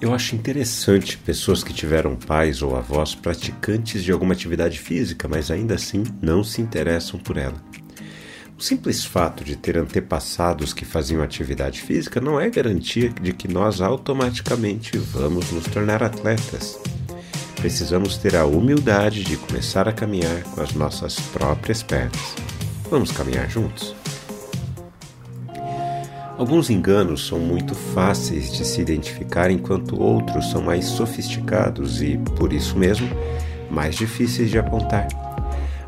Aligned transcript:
Eu 0.00 0.14
acho 0.14 0.36
interessante 0.36 1.18
pessoas 1.18 1.64
que 1.64 1.72
tiveram 1.72 2.14
pais 2.14 2.62
ou 2.62 2.76
avós 2.76 3.16
praticantes 3.16 4.04
de 4.04 4.12
alguma 4.12 4.32
atividade 4.32 4.78
física, 4.78 5.26
mas 5.26 5.50
ainda 5.50 5.74
assim 5.74 6.04
não 6.22 6.44
se 6.44 6.62
interessam 6.62 7.18
por 7.18 7.36
ela. 7.36 7.60
O 8.56 8.62
simples 8.62 9.04
fato 9.04 9.42
de 9.42 9.56
ter 9.56 9.76
antepassados 9.76 10.72
que 10.72 10.84
faziam 10.84 11.20
atividade 11.20 11.80
física 11.80 12.20
não 12.20 12.40
é 12.40 12.48
garantia 12.48 13.08
de 13.08 13.32
que 13.32 13.48
nós 13.48 13.80
automaticamente 13.80 14.96
vamos 14.98 15.50
nos 15.50 15.64
tornar 15.66 16.00
atletas. 16.00 16.78
Precisamos 17.56 18.16
ter 18.16 18.36
a 18.36 18.44
humildade 18.44 19.24
de 19.24 19.36
começar 19.36 19.88
a 19.88 19.92
caminhar 19.92 20.44
com 20.44 20.60
as 20.60 20.74
nossas 20.74 21.18
próprias 21.18 21.82
pernas. 21.82 22.36
Vamos 22.88 23.10
caminhar 23.10 23.50
juntos? 23.50 23.96
Alguns 26.38 26.70
enganos 26.70 27.26
são 27.26 27.40
muito 27.40 27.74
fáceis 27.74 28.52
de 28.52 28.64
se 28.64 28.80
identificar, 28.80 29.50
enquanto 29.50 30.00
outros 30.00 30.48
são 30.52 30.62
mais 30.62 30.84
sofisticados 30.84 32.00
e, 32.00 32.16
por 32.36 32.52
isso 32.52 32.78
mesmo, 32.78 33.08
mais 33.68 33.96
difíceis 33.96 34.48
de 34.48 34.56
apontar. 34.56 35.08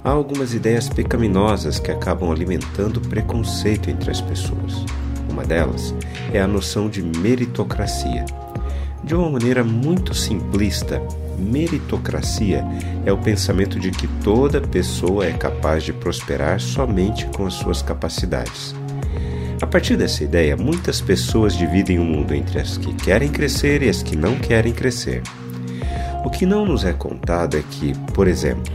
Há 0.02 0.10
algumas 0.10 0.52
ideias 0.52 0.88
pecaminosas 0.88 1.78
que 1.78 1.92
acabam 1.92 2.32
alimentando 2.32 3.00
preconceito 3.00 3.90
entre 3.90 4.10
as 4.10 4.20
pessoas. 4.20 4.84
Uma 5.30 5.44
delas 5.44 5.94
é 6.32 6.40
a 6.40 6.48
noção 6.48 6.90
de 6.90 7.00
meritocracia. 7.00 8.24
De 9.04 9.14
uma 9.14 9.30
maneira 9.30 9.62
muito 9.62 10.12
simplista, 10.14 11.00
meritocracia 11.38 12.64
é 13.06 13.12
o 13.12 13.18
pensamento 13.18 13.78
de 13.78 13.92
que 13.92 14.08
toda 14.24 14.60
pessoa 14.60 15.24
é 15.24 15.32
capaz 15.32 15.84
de 15.84 15.92
prosperar 15.92 16.60
somente 16.60 17.26
com 17.26 17.46
as 17.46 17.54
suas 17.54 17.82
capacidades. 17.82 18.79
A 19.70 19.78
partir 19.78 19.96
dessa 19.96 20.24
ideia, 20.24 20.56
muitas 20.56 21.00
pessoas 21.00 21.56
dividem 21.56 22.00
o 22.00 22.04
mundo 22.04 22.34
entre 22.34 22.58
as 22.58 22.76
que 22.76 22.92
querem 22.92 23.30
crescer 23.30 23.84
e 23.84 23.88
as 23.88 24.02
que 24.02 24.16
não 24.16 24.34
querem 24.34 24.72
crescer. 24.72 25.22
O 26.24 26.28
que 26.28 26.44
não 26.44 26.66
nos 26.66 26.84
é 26.84 26.92
contado 26.92 27.56
é 27.56 27.62
que, 27.62 27.96
por 28.12 28.26
exemplo, 28.26 28.74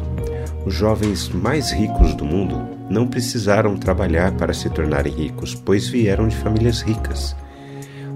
os 0.65 0.73
jovens 0.73 1.27
mais 1.27 1.69
ricos 1.69 2.15
do 2.15 2.23
mundo 2.23 2.65
não 2.89 3.05
precisaram 3.05 3.75
trabalhar 3.75 4.31
para 4.37 4.53
se 4.53 4.69
tornarem 4.69 5.11
ricos, 5.11 5.53
pois 5.53 5.85
vieram 5.85 6.29
de 6.29 6.37
famílias 6.37 6.79
ricas. 6.79 7.35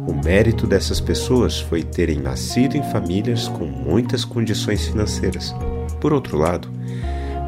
O 0.08 0.14
mérito 0.14 0.66
dessas 0.66 1.02
pessoas 1.02 1.60
foi 1.60 1.84
terem 1.84 2.22
nascido 2.22 2.78
em 2.78 2.92
famílias 2.94 3.50
com 3.50 3.66
muitas 3.66 4.24
condições 4.24 4.86
financeiras. 4.86 5.54
Por 6.00 6.14
outro 6.14 6.38
lado, 6.38 6.70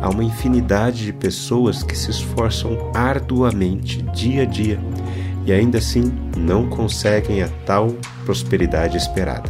há 0.01 0.09
uma 0.09 0.25
infinidade 0.25 1.05
de 1.05 1.13
pessoas 1.13 1.83
que 1.83 1.97
se 1.97 2.11
esforçam 2.11 2.91
arduamente 2.93 4.01
dia 4.13 4.41
a 4.41 4.45
dia 4.45 4.77
e 5.45 5.51
ainda 5.51 5.77
assim 5.77 6.11
não 6.37 6.69
conseguem 6.69 7.41
a 7.41 7.47
tal 7.65 7.95
prosperidade 8.25 8.97
esperada. 8.97 9.49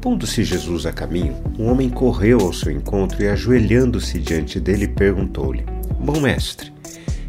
Pondo-se 0.00 0.42
Jesus 0.42 0.84
a 0.84 0.92
caminho, 0.92 1.36
um 1.58 1.70
homem 1.70 1.88
correu 1.88 2.40
ao 2.40 2.52
seu 2.52 2.72
encontro 2.72 3.22
e, 3.22 3.28
ajoelhando-se 3.28 4.18
diante 4.18 4.58
dele, 4.58 4.88
perguntou-lhe: 4.88 5.64
Bom 6.00 6.20
mestre, 6.20 6.72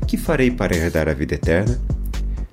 que 0.08 0.18
farei 0.18 0.50
para 0.50 0.76
herdar 0.76 1.08
a 1.08 1.14
vida 1.14 1.36
eterna? 1.36 1.80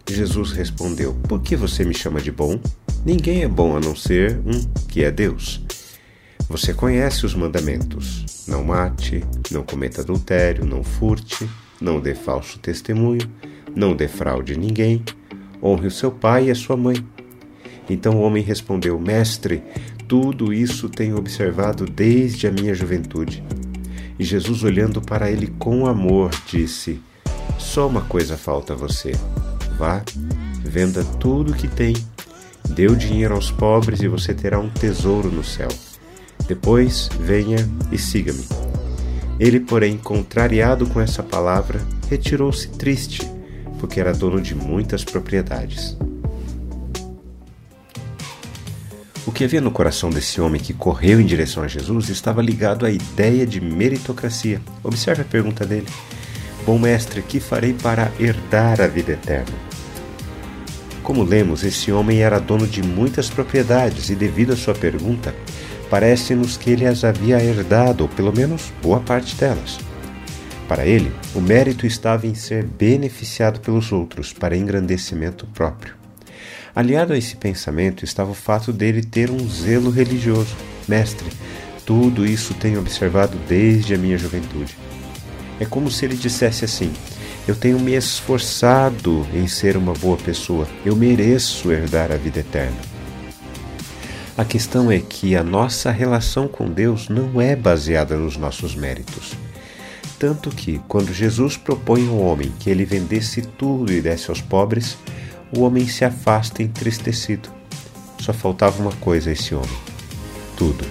Jesus 0.06 0.52
respondeu: 0.52 1.14
Por 1.26 1.40
que 1.40 1.56
você 1.56 1.84
me 1.84 1.94
chama 1.94 2.20
de 2.20 2.30
bom? 2.30 2.60
Ninguém 3.04 3.42
é 3.42 3.48
bom 3.48 3.76
a 3.76 3.80
não 3.80 3.96
ser 3.96 4.38
um 4.44 4.62
que 4.88 5.02
é 5.02 5.10
Deus. 5.10 5.64
Você 6.50 6.74
conhece 6.74 7.24
os 7.24 7.34
mandamentos: 7.34 8.44
não 8.46 8.62
mate, 8.62 9.24
não 9.50 9.62
cometa 9.62 10.02
adultério, 10.02 10.66
não 10.66 10.82
furte, 10.82 11.48
não 11.80 12.00
dê 12.00 12.14
falso 12.14 12.58
testemunho, 12.58 13.28
não 13.74 13.94
defraude 13.94 14.56
ninguém, 14.56 15.02
honre 15.62 15.86
o 15.86 15.90
seu 15.90 16.10
pai 16.10 16.46
e 16.46 16.50
a 16.50 16.54
sua 16.54 16.76
mãe. 16.76 16.96
Então 17.88 18.16
o 18.16 18.22
homem 18.22 18.42
respondeu: 18.42 18.98
Mestre, 18.98 19.62
tudo 20.06 20.52
isso 20.52 20.88
tenho 20.88 21.16
observado 21.16 21.86
desde 21.86 22.46
a 22.46 22.52
minha 22.52 22.74
juventude. 22.74 23.42
E 24.18 24.24
Jesus, 24.24 24.62
olhando 24.62 25.00
para 25.00 25.30
ele 25.30 25.46
com 25.58 25.86
amor, 25.86 26.30
disse: 26.46 27.00
Só 27.58 27.88
uma 27.88 28.02
coisa 28.02 28.36
falta 28.36 28.74
a 28.74 28.76
você. 28.76 29.12
Vá, 29.78 30.02
venda 30.62 31.02
tudo 31.19 31.52
o 31.52 31.56
que 31.56 31.66
tem, 31.66 31.94
dê 32.69 32.86
o 32.86 32.96
dinheiro 32.96 33.34
aos 33.34 33.50
pobres 33.50 34.02
e 34.02 34.08
você 34.08 34.34
terá 34.34 34.58
um 34.58 34.69
tesouro 34.69 35.30
no 35.30 35.42
céu. 35.42 35.69
Depois, 36.46 37.08
venha 37.19 37.58
e 37.90 37.96
siga-me. 37.96 38.69
Ele, 39.40 39.58
porém, 39.58 39.96
contrariado 39.96 40.86
com 40.86 41.00
essa 41.00 41.22
palavra, 41.22 41.80
retirou-se 42.10 42.68
triste, 42.68 43.26
porque 43.78 43.98
era 43.98 44.12
dono 44.12 44.38
de 44.38 44.54
muitas 44.54 45.02
propriedades. 45.02 45.96
O 49.26 49.32
que 49.32 49.42
havia 49.42 49.62
no 49.62 49.70
coração 49.70 50.10
desse 50.10 50.42
homem 50.42 50.60
que 50.60 50.74
correu 50.74 51.18
em 51.18 51.24
direção 51.24 51.62
a 51.62 51.68
Jesus 51.68 52.10
estava 52.10 52.42
ligado 52.42 52.84
à 52.84 52.90
ideia 52.90 53.46
de 53.46 53.62
meritocracia. 53.62 54.60
Observe 54.84 55.22
a 55.22 55.24
pergunta 55.24 55.64
dele: 55.64 55.86
Bom 56.66 56.78
mestre, 56.78 57.22
que 57.22 57.40
farei 57.40 57.72
para 57.72 58.12
herdar 58.20 58.82
a 58.82 58.86
vida 58.86 59.12
eterna? 59.12 59.56
Como 61.02 61.22
lemos, 61.22 61.64
esse 61.64 61.90
homem 61.90 62.20
era 62.20 62.38
dono 62.38 62.66
de 62.66 62.82
muitas 62.82 63.30
propriedades 63.30 64.10
e, 64.10 64.14
devido 64.14 64.52
à 64.52 64.56
sua 64.56 64.74
pergunta, 64.74 65.34
parece-nos 65.90 66.56
que 66.56 66.70
ele 66.70 66.86
as 66.86 67.04
havia 67.04 67.42
herdado, 67.42 68.04
ou 68.04 68.08
pelo 68.08 68.32
menos 68.32 68.72
boa 68.80 69.00
parte 69.00 69.34
delas. 69.34 69.78
Para 70.68 70.86
ele, 70.86 71.12
o 71.34 71.40
mérito 71.40 71.84
estava 71.84 72.28
em 72.28 72.34
ser 72.34 72.64
beneficiado 72.64 73.58
pelos 73.58 73.90
outros 73.90 74.32
para 74.32 74.56
engrandecimento 74.56 75.44
próprio. 75.48 75.94
Aliado 76.72 77.12
a 77.12 77.18
esse 77.18 77.34
pensamento 77.34 78.04
estava 78.04 78.30
o 78.30 78.34
fato 78.34 78.72
dele 78.72 79.02
ter 79.02 79.32
um 79.32 79.48
zelo 79.48 79.90
religioso. 79.90 80.54
Mestre, 80.86 81.26
tudo 81.84 82.24
isso 82.24 82.54
tenho 82.54 82.78
observado 82.78 83.36
desde 83.48 83.94
a 83.94 83.98
minha 83.98 84.16
juventude. 84.16 84.78
É 85.58 85.64
como 85.64 85.90
se 85.90 86.04
ele 86.04 86.14
dissesse 86.14 86.64
assim: 86.64 86.92
Eu 87.48 87.56
tenho 87.56 87.80
me 87.80 87.94
esforçado 87.94 89.26
em 89.34 89.48
ser 89.48 89.76
uma 89.76 89.92
boa 89.94 90.16
pessoa, 90.16 90.68
eu 90.86 90.94
mereço 90.94 91.72
herdar 91.72 92.12
a 92.12 92.16
vida 92.16 92.38
eterna. 92.38 93.00
A 94.40 94.44
questão 94.46 94.90
é 94.90 94.98
que 94.98 95.36
a 95.36 95.44
nossa 95.44 95.90
relação 95.90 96.48
com 96.48 96.66
Deus 96.66 97.10
não 97.10 97.38
é 97.42 97.54
baseada 97.54 98.16
nos 98.16 98.38
nossos 98.38 98.74
méritos. 98.74 99.34
Tanto 100.18 100.48
que, 100.48 100.80
quando 100.88 101.12
Jesus 101.12 101.58
propõe 101.58 102.08
ao 102.08 102.16
homem 102.16 102.50
que 102.58 102.70
ele 102.70 102.86
vendesse 102.86 103.42
tudo 103.42 103.92
e 103.92 104.00
desse 104.00 104.30
aos 104.30 104.40
pobres, 104.40 104.96
o 105.54 105.60
homem 105.60 105.86
se 105.86 106.06
afasta 106.06 106.62
entristecido. 106.62 107.50
Só 108.18 108.32
faltava 108.32 108.80
uma 108.80 108.92
coisa 108.92 109.28
a 109.28 109.34
esse 109.34 109.54
homem: 109.54 109.78
tudo. 110.56 110.86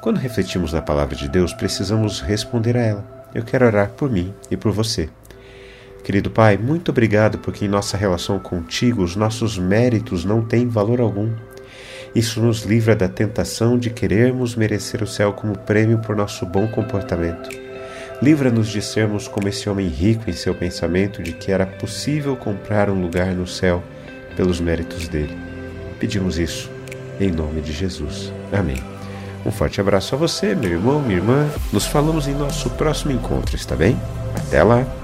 Quando 0.00 0.18
refletimos 0.18 0.72
na 0.72 0.80
palavra 0.80 1.16
de 1.16 1.28
Deus, 1.28 1.52
precisamos 1.52 2.20
responder 2.20 2.76
a 2.76 2.80
ela. 2.80 3.28
Eu 3.34 3.42
quero 3.42 3.66
orar 3.66 3.90
por 3.90 4.08
mim 4.08 4.32
e 4.48 4.56
por 4.56 4.70
você. 4.70 5.08
Querido 6.04 6.30
Pai, 6.30 6.56
muito 6.56 6.92
obrigado 6.92 7.38
porque 7.38 7.64
em 7.64 7.68
nossa 7.68 7.96
relação 7.96 8.38
contigo 8.38 9.02
os 9.02 9.16
nossos 9.16 9.58
méritos 9.58 10.24
não 10.24 10.44
têm 10.44 10.68
valor 10.68 11.00
algum. 11.00 11.34
Isso 12.14 12.40
nos 12.40 12.62
livra 12.62 12.94
da 12.94 13.08
tentação 13.08 13.76
de 13.76 13.90
querermos 13.90 14.54
merecer 14.54 15.02
o 15.02 15.06
céu 15.06 15.32
como 15.32 15.58
prêmio 15.58 15.98
por 15.98 16.14
nosso 16.14 16.46
bom 16.46 16.68
comportamento. 16.68 17.50
Livra-nos 18.22 18.68
de 18.68 18.80
sermos 18.80 19.26
como 19.26 19.48
esse 19.48 19.68
homem 19.68 19.88
rico 19.88 20.30
em 20.30 20.32
seu 20.32 20.54
pensamento 20.54 21.22
de 21.22 21.32
que 21.32 21.50
era 21.50 21.66
possível 21.66 22.36
comprar 22.36 22.88
um 22.88 23.00
lugar 23.00 23.34
no 23.34 23.46
céu 23.46 23.82
pelos 24.36 24.60
méritos 24.60 25.08
dele. 25.08 25.36
Pedimos 25.98 26.38
isso 26.38 26.70
em 27.20 27.30
nome 27.30 27.60
de 27.60 27.72
Jesus. 27.72 28.32
Amém. 28.52 28.82
Um 29.44 29.50
forte 29.50 29.80
abraço 29.80 30.14
a 30.14 30.18
você, 30.18 30.54
meu 30.54 30.70
irmão, 30.70 31.00
minha 31.00 31.16
irmã. 31.16 31.48
Nos 31.72 31.86
falamos 31.86 32.26
em 32.26 32.34
nosso 32.34 32.70
próximo 32.70 33.12
encontro, 33.12 33.56
está 33.56 33.76
bem? 33.76 33.96
Até 34.34 34.62
lá! 34.62 35.03